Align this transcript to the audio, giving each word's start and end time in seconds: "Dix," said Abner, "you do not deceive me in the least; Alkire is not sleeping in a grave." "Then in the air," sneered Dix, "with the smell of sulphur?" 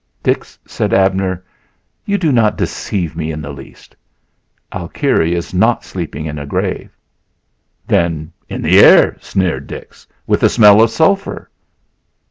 "Dix," 0.23 0.57
said 0.65 0.95
Abner, 0.95 1.45
"you 2.05 2.17
do 2.17 2.31
not 2.31 2.57
deceive 2.57 3.15
me 3.15 3.31
in 3.31 3.39
the 3.39 3.53
least; 3.53 3.95
Alkire 4.71 5.21
is 5.21 5.53
not 5.53 5.83
sleeping 5.83 6.25
in 6.25 6.39
a 6.39 6.45
grave." 6.47 6.89
"Then 7.85 8.33
in 8.49 8.63
the 8.63 8.79
air," 8.79 9.17
sneered 9.21 9.67
Dix, 9.67 10.07
"with 10.25 10.39
the 10.39 10.49
smell 10.49 10.81
of 10.81 10.89
sulphur?" 10.89 11.51